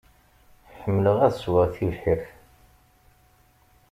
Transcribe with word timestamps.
Ḥemmleɣ 0.79 1.17
ad 1.27 1.33
ssweɣ 1.35 1.65
tibḥirt. 1.75 2.27